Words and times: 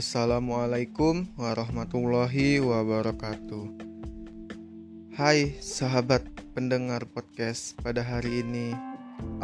Assalamualaikum 0.00 1.28
warahmatullahi 1.36 2.56
wabarakatuh. 2.56 3.68
Hai 5.12 5.60
sahabat 5.60 6.24
pendengar 6.56 7.04
podcast 7.04 7.76
pada 7.84 8.00
hari 8.00 8.40
ini, 8.40 8.72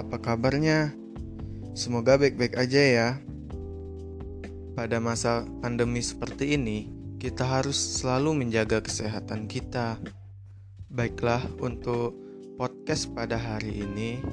apa 0.00 0.16
kabarnya? 0.16 0.96
Semoga 1.76 2.16
baik-baik 2.16 2.56
aja 2.56 2.80
ya. 2.80 3.08
Pada 4.72 4.96
masa 4.96 5.44
pandemi 5.60 6.00
seperti 6.00 6.56
ini, 6.56 6.88
kita 7.20 7.44
harus 7.44 7.76
selalu 7.76 8.40
menjaga 8.48 8.80
kesehatan 8.80 9.52
kita. 9.52 10.00
Baiklah, 10.88 11.44
untuk 11.60 12.16
podcast 12.56 13.12
pada 13.12 13.36
hari 13.36 13.84
ini, 13.84 14.24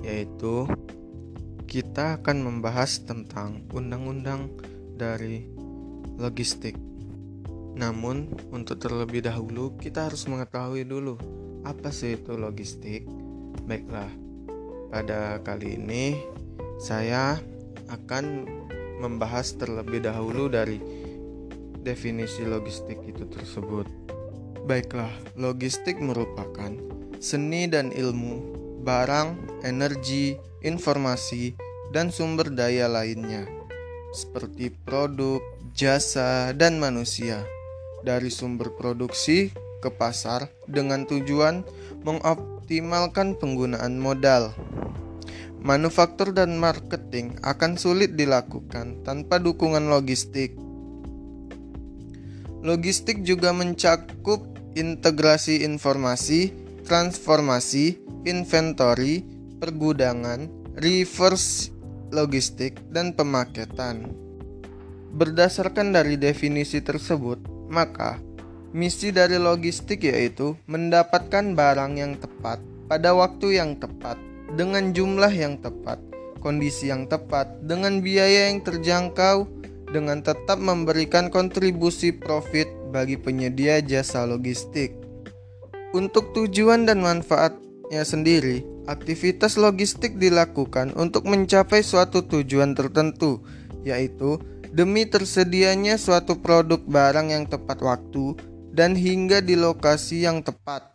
yaitu 0.00 0.64
kita 1.68 2.16
akan 2.16 2.48
membahas 2.48 3.04
tentang 3.04 3.60
undang-undang 3.76 4.56
dari 4.96 5.65
logistik. 6.14 6.78
Namun, 7.76 8.32
untuk 8.54 8.80
terlebih 8.80 9.26
dahulu, 9.26 9.76
kita 9.76 10.08
harus 10.08 10.24
mengetahui 10.30 10.86
dulu 10.88 11.18
apa 11.66 11.90
sih 11.90 12.14
itu 12.14 12.38
logistik. 12.38 13.04
Baiklah, 13.66 14.08
pada 14.88 15.42
kali 15.42 15.76
ini 15.76 16.16
saya 16.78 17.36
akan 17.90 18.46
membahas 19.02 19.58
terlebih 19.58 20.06
dahulu 20.06 20.48
dari 20.48 20.80
definisi 21.82 22.46
logistik 22.46 23.02
itu 23.04 23.26
tersebut. 23.28 23.84
Baiklah, 24.66 25.12
logistik 25.38 26.00
merupakan 26.02 26.74
seni 27.22 27.70
dan 27.70 27.94
ilmu, 27.94 28.42
barang, 28.82 29.62
energi, 29.62 30.34
informasi, 30.66 31.54
dan 31.94 32.10
sumber 32.10 32.50
daya 32.50 32.90
lainnya, 32.90 33.46
seperti 34.10 34.74
produk, 34.74 35.38
jasa, 35.76 36.56
dan 36.56 36.80
manusia, 36.80 37.44
dari 38.00 38.32
sumber 38.32 38.72
produksi 38.72 39.52
ke 39.84 39.92
pasar 39.92 40.48
dengan 40.64 41.04
tujuan 41.04 41.68
mengoptimalkan 42.00 43.36
penggunaan 43.36 44.00
modal. 44.00 44.56
Manufaktur 45.60 46.32
dan 46.32 46.56
marketing 46.56 47.36
akan 47.44 47.76
sulit 47.76 48.16
dilakukan 48.16 49.04
tanpa 49.04 49.36
dukungan 49.36 49.92
logistik. 49.92 50.56
Logistik 52.64 53.20
juga 53.20 53.52
mencakup 53.52 54.48
integrasi 54.80 55.60
informasi, 55.60 56.56
transformasi, 56.88 58.00
inventory, 58.24 59.20
pergudangan, 59.60 60.48
reverse 60.80 61.68
logistik, 62.14 62.80
dan 62.94 63.12
pemaketan. 63.12 64.25
Berdasarkan 65.16 65.96
dari 65.96 66.20
definisi 66.20 66.84
tersebut, 66.84 67.40
maka 67.72 68.20
misi 68.76 69.08
dari 69.08 69.40
logistik 69.40 70.04
yaitu 70.04 70.60
mendapatkan 70.68 71.56
barang 71.56 71.96
yang 71.96 72.20
tepat 72.20 72.60
pada 72.84 73.16
waktu 73.16 73.56
yang 73.56 73.80
tepat 73.80 74.20
dengan 74.60 74.92
jumlah 74.92 75.32
yang 75.32 75.56
tepat, 75.56 75.96
kondisi 76.44 76.92
yang 76.92 77.08
tepat, 77.08 77.48
dengan 77.64 78.04
biaya 78.04 78.52
yang 78.52 78.60
terjangkau, 78.60 79.48
dengan 79.88 80.20
tetap 80.20 80.60
memberikan 80.60 81.32
kontribusi 81.32 82.12
profit 82.12 82.68
bagi 82.92 83.16
penyedia 83.16 83.80
jasa 83.80 84.28
logistik. 84.28 84.92
Untuk 85.96 86.36
tujuan 86.36 86.84
dan 86.84 87.00
manfaatnya 87.00 88.04
sendiri, 88.04 88.68
aktivitas 88.84 89.56
logistik 89.56 90.20
dilakukan 90.20 90.92
untuk 90.92 91.24
mencapai 91.24 91.80
suatu 91.80 92.20
tujuan 92.20 92.76
tertentu, 92.76 93.40
yaitu 93.80 94.36
demi 94.76 95.08
tersedianya 95.08 95.96
suatu 95.96 96.36
produk 96.44 96.84
barang 96.84 97.32
yang 97.32 97.48
tepat 97.48 97.80
waktu 97.80 98.36
dan 98.76 98.92
hingga 98.92 99.40
di 99.40 99.56
lokasi 99.56 100.28
yang 100.28 100.44
tepat. 100.44 100.92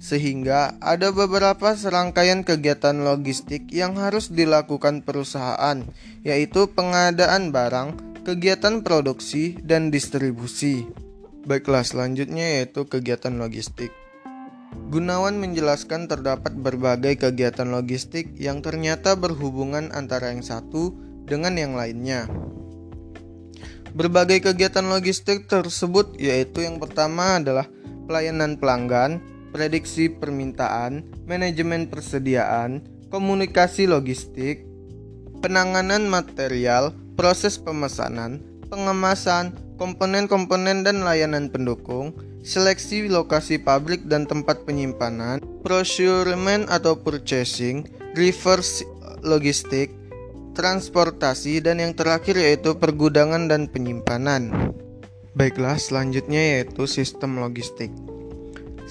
Sehingga 0.00 0.80
ada 0.80 1.12
beberapa 1.12 1.76
serangkaian 1.76 2.40
kegiatan 2.40 2.96
logistik 3.04 3.68
yang 3.68 4.00
harus 4.00 4.32
dilakukan 4.32 5.04
perusahaan, 5.04 5.84
yaitu 6.24 6.72
pengadaan 6.72 7.52
barang, 7.52 8.00
kegiatan 8.24 8.80
produksi, 8.80 9.60
dan 9.60 9.92
distribusi. 9.92 10.88
Baiklah, 11.44 11.84
selanjutnya 11.84 12.64
yaitu 12.64 12.88
kegiatan 12.88 13.36
logistik. 13.36 13.92
Gunawan 14.88 15.36
menjelaskan 15.36 16.08
terdapat 16.08 16.56
berbagai 16.56 17.28
kegiatan 17.28 17.68
logistik 17.68 18.32
yang 18.40 18.64
ternyata 18.64 19.20
berhubungan 19.20 19.92
antara 19.92 20.32
yang 20.32 20.40
satu 20.40 20.96
dengan 21.28 21.60
yang 21.60 21.76
lainnya. 21.76 22.24
Berbagai 23.98 24.46
kegiatan 24.46 24.86
logistik 24.86 25.50
tersebut 25.50 26.14
yaitu 26.22 26.62
yang 26.62 26.78
pertama 26.78 27.42
adalah 27.42 27.66
pelayanan 28.06 28.54
pelanggan, 28.54 29.18
prediksi 29.50 30.06
permintaan, 30.06 31.02
manajemen 31.26 31.90
persediaan, 31.90 32.86
komunikasi 33.10 33.90
logistik, 33.90 34.62
penanganan 35.42 36.06
material, 36.06 36.94
proses 37.18 37.58
pemesanan, 37.58 38.38
pengemasan, 38.70 39.58
komponen-komponen 39.82 40.86
dan 40.86 41.02
layanan 41.02 41.50
pendukung, 41.50 42.14
seleksi 42.46 43.10
lokasi 43.10 43.58
pabrik 43.58 44.06
dan 44.06 44.30
tempat 44.30 44.62
penyimpanan, 44.62 45.42
procurement 45.66 46.70
atau 46.70 46.94
purchasing, 46.94 47.82
reverse 48.14 48.86
logistik, 49.26 49.90
transportasi, 50.58 51.62
dan 51.62 51.78
yang 51.78 51.94
terakhir 51.94 52.34
yaitu 52.34 52.74
pergudangan 52.74 53.46
dan 53.46 53.70
penyimpanan. 53.70 54.74
Baiklah, 55.38 55.78
selanjutnya 55.78 56.58
yaitu 56.58 56.90
sistem 56.90 57.38
logistik. 57.38 57.94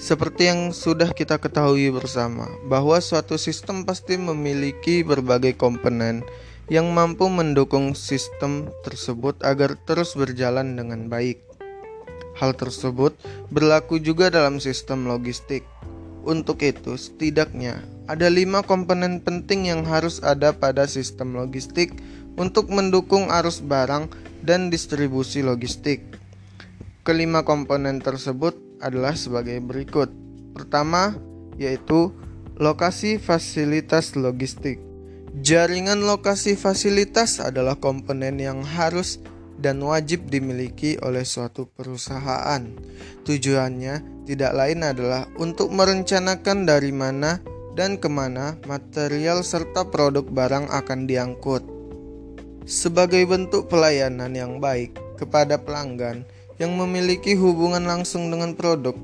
Seperti 0.00 0.48
yang 0.48 0.72
sudah 0.72 1.12
kita 1.12 1.36
ketahui 1.36 1.92
bersama, 1.92 2.48
bahwa 2.64 2.96
suatu 3.04 3.36
sistem 3.36 3.84
pasti 3.84 4.16
memiliki 4.16 5.04
berbagai 5.04 5.60
komponen 5.60 6.24
yang 6.72 6.88
mampu 6.96 7.28
mendukung 7.28 7.92
sistem 7.92 8.72
tersebut 8.80 9.36
agar 9.44 9.76
terus 9.84 10.16
berjalan 10.16 10.72
dengan 10.72 11.12
baik. 11.12 11.44
Hal 12.38 12.54
tersebut 12.54 13.18
berlaku 13.50 13.98
juga 13.98 14.30
dalam 14.30 14.62
sistem 14.62 15.04
logistik. 15.04 15.66
Untuk 16.28 16.60
itu, 16.60 17.00
setidaknya 17.00 17.80
ada 18.04 18.28
lima 18.28 18.60
komponen 18.60 19.24
penting 19.24 19.64
yang 19.64 19.88
harus 19.88 20.20
ada 20.20 20.52
pada 20.52 20.84
sistem 20.84 21.32
logistik 21.32 21.96
untuk 22.36 22.68
mendukung 22.68 23.32
arus 23.32 23.64
barang 23.64 24.12
dan 24.44 24.68
distribusi 24.68 25.40
logistik. 25.40 26.04
Kelima 27.00 27.48
komponen 27.48 28.04
tersebut 28.04 28.52
adalah 28.84 29.16
sebagai 29.16 29.56
berikut. 29.64 30.12
Pertama, 30.52 31.16
yaitu 31.56 32.12
lokasi 32.60 33.16
fasilitas 33.16 34.12
logistik. 34.12 34.84
Jaringan 35.40 36.04
lokasi 36.04 36.60
fasilitas 36.60 37.40
adalah 37.40 37.80
komponen 37.80 38.36
yang 38.36 38.60
harus 38.68 39.16
dan 39.58 39.82
wajib 39.82 40.30
dimiliki 40.30 40.96
oleh 41.02 41.26
suatu 41.26 41.66
perusahaan. 41.66 42.62
Tujuannya 43.26 44.24
tidak 44.24 44.52
lain 44.54 44.80
adalah 44.86 45.26
untuk 45.36 45.74
merencanakan 45.74 46.64
dari 46.64 46.94
mana 46.94 47.42
dan 47.74 47.98
ke 47.98 48.06
mana 48.10 48.58
material 48.66 49.42
serta 49.42 49.86
produk 49.86 50.26
barang 50.26 50.70
akan 50.70 51.06
diangkut. 51.06 51.62
Sebagai 52.68 53.22
bentuk 53.26 53.66
pelayanan 53.70 54.34
yang 54.34 54.62
baik 54.62 54.94
kepada 55.18 55.58
pelanggan 55.58 56.22
yang 56.58 56.74
memiliki 56.74 57.38
hubungan 57.38 57.86
langsung 57.86 58.28
dengan 58.28 58.54
produk, 58.54 58.94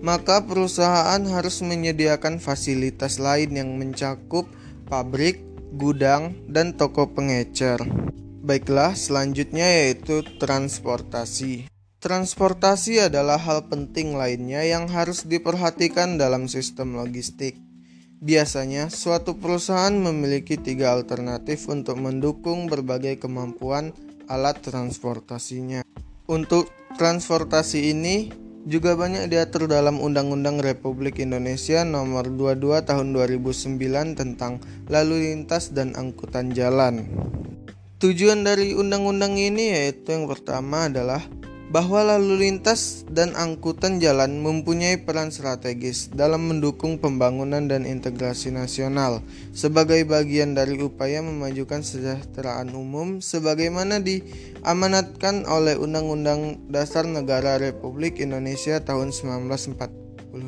maka 0.00 0.42
perusahaan 0.42 1.20
harus 1.28 1.60
menyediakan 1.60 2.40
fasilitas 2.40 3.20
lain 3.20 3.54
yang 3.54 3.70
mencakup 3.76 4.48
pabrik, 4.88 5.42
gudang, 5.76 6.34
dan 6.48 6.74
toko 6.74 7.06
pengecer. 7.12 7.78
Baiklah, 8.48 8.96
selanjutnya 8.96 9.68
yaitu 9.84 10.24
transportasi. 10.40 11.68
Transportasi 12.00 13.12
adalah 13.12 13.36
hal 13.36 13.68
penting 13.68 14.16
lainnya 14.16 14.64
yang 14.64 14.88
harus 14.88 15.28
diperhatikan 15.28 16.16
dalam 16.16 16.48
sistem 16.48 16.96
logistik. 16.96 17.60
Biasanya, 18.24 18.88
suatu 18.88 19.36
perusahaan 19.36 19.92
memiliki 19.92 20.56
tiga 20.56 20.96
alternatif 20.96 21.68
untuk 21.68 22.00
mendukung 22.00 22.72
berbagai 22.72 23.20
kemampuan 23.20 23.92
alat 24.32 24.64
transportasinya. 24.64 25.84
Untuk 26.24 26.72
transportasi 26.96 27.92
ini 27.92 28.32
juga 28.64 28.96
banyak 28.96 29.28
diatur 29.28 29.68
dalam 29.68 30.00
Undang-Undang 30.00 30.64
Republik 30.64 31.20
Indonesia 31.20 31.84
Nomor 31.84 32.32
22 32.32 32.80
Tahun 32.80 33.08
2009 33.12 34.16
tentang 34.16 34.56
Lalu 34.88 35.36
Lintas 35.36 35.76
dan 35.76 35.92
Angkutan 35.92 36.56
Jalan. 36.56 37.04
Tujuan 37.98 38.46
dari 38.46 38.78
undang-undang 38.78 39.34
ini 39.34 39.74
yaitu 39.74 40.14
yang 40.14 40.30
pertama 40.30 40.86
adalah 40.86 41.18
bahwa 41.74 42.14
lalu 42.14 42.46
lintas 42.46 43.02
dan 43.10 43.34
angkutan 43.34 43.98
jalan 43.98 44.38
mempunyai 44.38 45.02
peran 45.02 45.34
strategis 45.34 46.06
dalam 46.06 46.46
mendukung 46.46 47.02
pembangunan 47.02 47.66
dan 47.66 47.82
integrasi 47.82 48.54
nasional 48.54 49.18
sebagai 49.50 50.06
bagian 50.06 50.54
dari 50.54 50.78
upaya 50.78 51.26
memajukan 51.26 51.82
kesejahteraan 51.82 52.70
umum 52.70 53.18
sebagaimana 53.18 53.98
diamanatkan 53.98 55.42
oleh 55.50 55.74
Undang-Undang 55.74 56.70
Dasar 56.70 57.02
Negara 57.02 57.58
Republik 57.58 58.22
Indonesia 58.22 58.78
tahun 58.78 59.10
1945. 59.10 60.38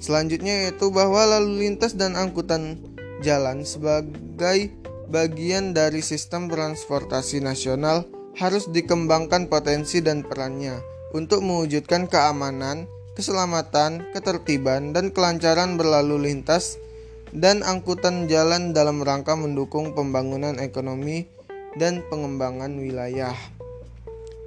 Selanjutnya 0.00 0.64
yaitu 0.64 0.88
bahwa 0.88 1.28
lalu 1.28 1.68
lintas 1.68 1.92
dan 1.92 2.16
angkutan 2.16 2.80
jalan 3.20 3.68
sebagai 3.68 4.81
bagian 5.12 5.76
dari 5.76 6.00
sistem 6.00 6.48
transportasi 6.48 7.44
nasional 7.44 8.08
harus 8.40 8.64
dikembangkan 8.72 9.52
potensi 9.52 10.00
dan 10.00 10.24
perannya 10.24 10.80
untuk 11.12 11.44
mewujudkan 11.44 12.08
keamanan, 12.08 12.88
keselamatan, 13.12 14.08
ketertiban, 14.16 14.96
dan 14.96 15.12
kelancaran 15.12 15.76
berlalu 15.76 16.32
lintas 16.32 16.80
dan 17.36 17.60
angkutan 17.60 18.24
jalan 18.24 18.72
dalam 18.72 19.04
rangka 19.04 19.36
mendukung 19.36 19.92
pembangunan 19.92 20.56
ekonomi 20.56 21.28
dan 21.76 22.00
pengembangan 22.08 22.72
wilayah. 22.80 23.36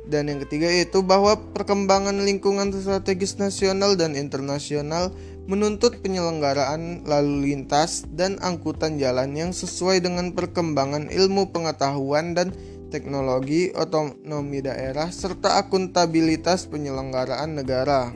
Dan 0.05 0.29
yang 0.29 0.39
ketiga 0.45 0.69
yaitu 0.69 1.01
bahwa 1.01 1.33
perkembangan 1.53 2.13
lingkungan 2.21 2.69
strategis 2.69 3.41
nasional 3.41 3.97
dan 3.97 4.13
internasional 4.13 5.09
menuntut 5.45 6.01
penyelenggaraan 6.01 7.05
lalu 7.05 7.53
lintas 7.53 8.05
dan 8.13 8.37
angkutan 8.41 8.97
jalan 8.97 9.33
yang 9.33 9.51
sesuai 9.53 10.01
dengan 10.01 10.33
perkembangan 10.33 11.09
ilmu 11.09 11.53
pengetahuan 11.53 12.33
dan 12.33 12.53
teknologi, 12.89 13.73
otonomi 13.73 14.61
daerah, 14.61 15.09
serta 15.09 15.61
akuntabilitas 15.61 16.69
penyelenggaraan 16.69 17.57
negara. 17.57 18.13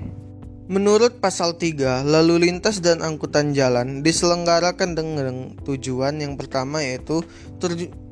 Menurut 0.69 1.17
pasal 1.17 1.57
3, 1.57 2.05
lalu 2.05 2.45
lintas 2.45 2.77
dan 2.77 3.01
angkutan 3.01 3.57
jalan 3.57 4.05
diselenggarakan 4.05 4.93
dengan 4.93 5.57
tujuan 5.65 6.21
yang 6.21 6.37
pertama 6.37 6.85
yaitu 6.85 7.25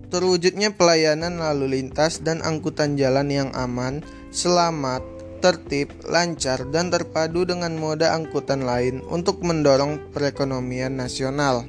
terwujudnya 0.07 0.75
pelayanan 0.75 1.39
lalu 1.39 1.79
lintas 1.79 2.23
dan 2.23 2.39
angkutan 2.43 2.95
jalan 2.95 3.27
yang 3.27 3.49
aman, 3.55 4.03
selamat, 4.31 5.03
tertib, 5.39 5.93
lancar, 6.07 6.65
dan 6.73 6.89
terpadu 6.89 7.45
dengan 7.45 7.75
moda 7.77 8.15
angkutan 8.15 8.65
lain 8.65 9.05
untuk 9.07 9.43
mendorong 9.43 10.11
perekonomian 10.11 10.97
nasional. 10.97 11.67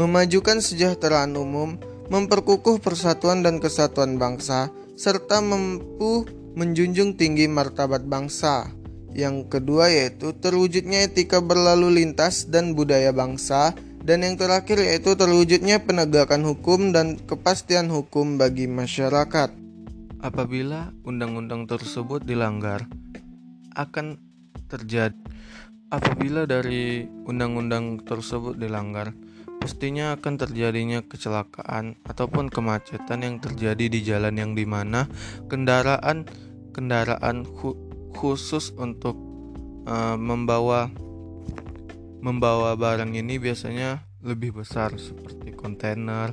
Memajukan 0.00 0.64
sejahteraan 0.64 1.36
umum, 1.36 1.76
memperkukuh 2.08 2.80
persatuan 2.80 3.44
dan 3.44 3.60
kesatuan 3.60 4.16
bangsa, 4.16 4.72
serta 4.96 5.40
mampu 5.44 6.24
menjunjung 6.56 7.16
tinggi 7.16 7.48
martabat 7.48 8.04
bangsa. 8.04 8.68
Yang 9.12 9.52
kedua 9.52 9.92
yaitu 9.92 10.32
terwujudnya 10.32 11.04
etika 11.04 11.44
berlalu 11.44 12.00
lintas 12.00 12.48
dan 12.48 12.72
budaya 12.72 13.12
bangsa, 13.12 13.76
dan 14.02 14.26
yang 14.26 14.34
terakhir 14.34 14.82
yaitu 14.82 15.14
terwujudnya 15.14 15.82
penegakan 15.82 16.42
hukum 16.42 16.90
dan 16.90 17.18
kepastian 17.22 17.90
hukum 17.90 18.36
bagi 18.38 18.66
masyarakat. 18.66 19.54
Apabila 20.22 20.94
undang-undang 21.02 21.66
tersebut 21.66 22.22
dilanggar, 22.22 22.86
akan 23.74 24.22
terjadi 24.70 25.18
apabila 25.92 26.48
dari 26.48 27.04
undang-undang 27.28 28.00
tersebut 28.00 28.56
dilanggar, 28.56 29.12
pastinya 29.60 30.16
akan 30.16 30.40
terjadinya 30.40 31.04
kecelakaan 31.04 32.00
ataupun 32.08 32.48
kemacetan 32.48 33.20
yang 33.20 33.36
terjadi 33.44 33.92
di 33.92 34.00
jalan 34.00 34.34
yang 34.40 34.56
di 34.56 34.64
mana 34.64 35.04
kendaraan 35.52 36.24
kendaraan 36.72 37.44
khusus 38.16 38.72
untuk 38.80 39.14
uh, 39.84 40.16
membawa 40.16 40.88
membawa 42.22 42.78
barang 42.78 43.12
ini 43.12 43.36
biasanya 43.42 44.06
lebih 44.22 44.62
besar 44.62 44.94
seperti 44.94 45.52
kontainer 45.52 46.30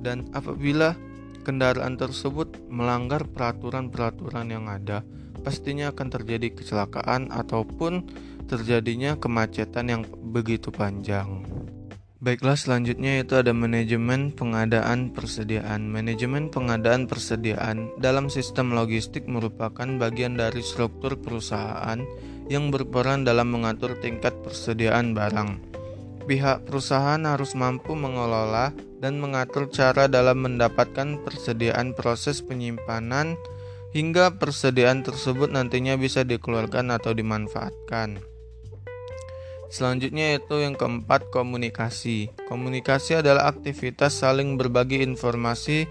dan 0.00 0.26
apabila 0.32 0.96
kendaraan 1.44 2.00
tersebut 2.00 2.56
melanggar 2.72 3.28
peraturan-peraturan 3.28 4.48
yang 4.50 4.66
ada 4.66 5.04
pastinya 5.44 5.94
akan 5.94 6.08
terjadi 6.10 6.50
kecelakaan 6.56 7.30
ataupun 7.30 8.08
terjadinya 8.50 9.14
kemacetan 9.14 9.86
yang 9.86 10.02
begitu 10.34 10.74
panjang. 10.74 11.46
Baiklah 12.16 12.56
selanjutnya 12.58 13.22
itu 13.22 13.38
ada 13.38 13.52
manajemen 13.52 14.32
pengadaan 14.32 15.12
persediaan. 15.14 15.86
Manajemen 15.86 16.48
pengadaan 16.50 17.06
persediaan 17.06 17.92
dalam 18.02 18.32
sistem 18.32 18.72
logistik 18.72 19.28
merupakan 19.28 19.86
bagian 20.00 20.34
dari 20.34 20.64
struktur 20.64 21.20
perusahaan 21.20 22.02
yang 22.46 22.70
berperan 22.70 23.26
dalam 23.26 23.50
mengatur 23.50 23.98
tingkat 23.98 24.34
persediaan 24.42 25.14
barang. 25.14 25.58
Pihak 26.26 26.66
perusahaan 26.66 27.22
harus 27.22 27.54
mampu 27.54 27.94
mengelola 27.94 28.74
dan 28.98 29.22
mengatur 29.22 29.70
cara 29.70 30.10
dalam 30.10 30.42
mendapatkan 30.42 31.22
persediaan 31.22 31.94
proses 31.94 32.42
penyimpanan 32.42 33.38
hingga 33.94 34.34
persediaan 34.34 35.06
tersebut 35.06 35.54
nantinya 35.54 35.94
bisa 35.94 36.26
dikeluarkan 36.26 36.90
atau 36.90 37.14
dimanfaatkan. 37.14 38.18
Selanjutnya 39.66 40.34
yaitu 40.34 40.62
yang 40.62 40.78
keempat 40.78 41.30
komunikasi. 41.34 42.30
Komunikasi 42.46 43.18
adalah 43.18 43.50
aktivitas 43.50 44.18
saling 44.22 44.54
berbagi 44.54 45.02
informasi 45.02 45.90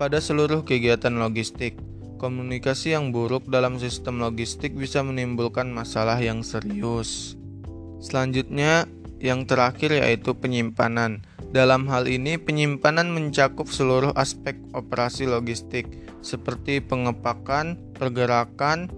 pada 0.00 0.20
seluruh 0.20 0.64
kegiatan 0.64 1.12
logistik. 1.12 1.76
Komunikasi 2.20 2.92
yang 2.92 3.16
buruk 3.16 3.48
dalam 3.48 3.80
sistem 3.80 4.20
logistik 4.20 4.76
bisa 4.76 5.00
menimbulkan 5.00 5.72
masalah 5.72 6.20
yang 6.20 6.44
serius. 6.44 7.32
Selanjutnya 7.96 8.84
yang 9.24 9.48
terakhir 9.48 9.96
yaitu 9.96 10.36
penyimpanan. 10.36 11.24
Dalam 11.48 11.88
hal 11.88 12.04
ini 12.12 12.36
penyimpanan 12.36 13.08
mencakup 13.08 13.72
seluruh 13.72 14.12
aspek 14.20 14.60
operasi 14.76 15.24
logistik 15.32 15.88
seperti 16.20 16.84
pengepakan, 16.84 17.80
pergerakan, 17.96 18.92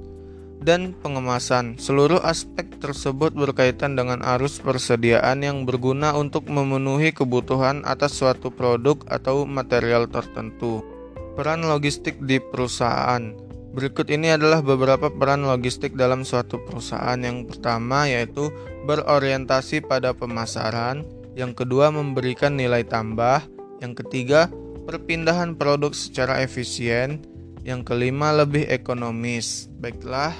dan 0.58 0.90
pengemasan. 0.90 1.78
Seluruh 1.78 2.18
aspek 2.26 2.74
tersebut 2.82 3.34
berkaitan 3.38 3.94
dengan 3.94 4.18
arus 4.34 4.58
persediaan 4.58 5.46
yang 5.46 5.62
berguna 5.62 6.10
untuk 6.18 6.50
memenuhi 6.50 7.14
kebutuhan 7.14 7.86
atas 7.86 8.18
suatu 8.18 8.50
produk 8.50 8.98
atau 9.06 9.46
material 9.46 10.10
tertentu. 10.10 10.91
Peran 11.32 11.64
logistik 11.64 12.20
di 12.20 12.36
perusahaan. 12.38 13.32
Berikut 13.72 14.12
ini 14.12 14.36
adalah 14.36 14.60
beberapa 14.60 15.08
peran 15.08 15.48
logistik 15.48 15.96
dalam 15.96 16.28
suatu 16.28 16.60
perusahaan. 16.60 17.16
Yang 17.16 17.56
pertama 17.56 18.04
yaitu 18.04 18.52
berorientasi 18.84 19.80
pada 19.88 20.12
pemasaran, 20.12 21.08
yang 21.32 21.56
kedua 21.56 21.88
memberikan 21.88 22.60
nilai 22.60 22.84
tambah, 22.84 23.40
yang 23.80 23.96
ketiga 23.96 24.52
perpindahan 24.84 25.56
produk 25.56 25.96
secara 25.96 26.44
efisien, 26.44 27.24
yang 27.64 27.80
kelima 27.80 28.36
lebih 28.36 28.68
ekonomis. 28.68 29.72
Baiklah, 29.80 30.36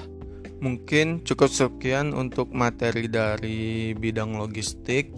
Mungkin 0.63 1.27
cukup 1.27 1.51
sekian 1.51 2.15
untuk 2.15 2.55
materi 2.55 3.11
dari 3.11 3.99
bidang 3.99 4.39
logistik. 4.39 5.11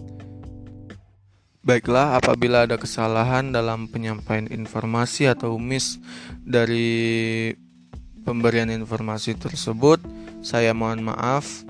Baiklah, 1.65 2.21
apabila 2.21 2.69
ada 2.69 2.77
kesalahan 2.77 3.49
dalam 3.49 3.89
penyampaian 3.89 4.45
informasi 4.53 5.25
atau 5.25 5.57
miss 5.57 5.97
dari 6.45 7.49
pemberian 8.21 8.69
informasi 8.69 9.33
tersebut, 9.33 9.97
saya 10.45 10.77
mohon 10.77 11.09
maaf. 11.09 11.65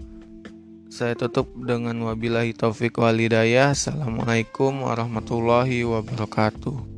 Saya 0.91 1.15
tutup 1.15 1.47
dengan 1.63 1.95
wabillahi 2.11 2.51
taufik 2.51 2.99
walidayah. 2.99 3.71
Assalamualaikum 3.71 4.83
warahmatullahi 4.83 5.87
wabarakatuh. 5.87 6.94